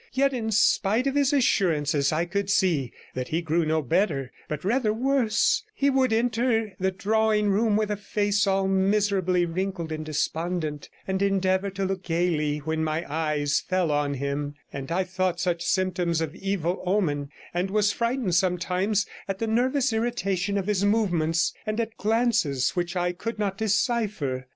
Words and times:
Yet 0.13 0.33
in 0.33 0.49
spite 0.51 1.05
of 1.05 1.13
his 1.13 1.31
assurances 1.31 2.11
I 2.11 2.25
could 2.25 2.49
see 2.49 2.91
that 3.13 3.27
he 3.27 3.43
grew 3.43 3.65
no 3.67 3.83
better, 3.83 4.31
but 4.47 4.65
rather 4.65 4.91
worse; 4.91 5.61
he 5.75 5.91
would 5.91 6.11
enter 6.11 6.73
the 6.79 6.89
drawing 6.89 7.49
room 7.49 7.77
with 7.77 7.91
a 7.91 7.95
face 7.97 8.47
all 8.47 8.67
miserably 8.67 9.45
wrinkled 9.45 9.91
and 9.91 10.03
despondent, 10.03 10.89
and 11.07 11.21
endeavour 11.21 11.69
to 11.69 11.85
look 11.85 12.01
gaily 12.01 12.57
when 12.57 12.83
my 12.83 13.05
eyes 13.07 13.59
fell 13.59 13.91
on 13.91 14.15
him, 14.15 14.55
and 14.73 14.91
I 14.91 15.03
thought 15.03 15.39
such 15.39 15.63
symptoms 15.63 16.19
of 16.19 16.33
evil 16.33 16.81
omen, 16.83 17.29
and 17.53 17.69
was 17.69 17.91
frightened 17.93 18.33
sometimes 18.33 19.05
106 19.25 19.25
at 19.29 19.37
the 19.37 19.45
nervous 19.53 19.93
irritation 19.93 20.57
of 20.57 20.65
his 20.65 20.83
movements, 20.83 21.53
and 21.67 21.79
at 21.79 21.95
glances 21.97 22.71
which 22.71 22.95
I 22.95 23.11
could 23.11 23.37
not 23.37 23.55
decipher. 23.55 24.47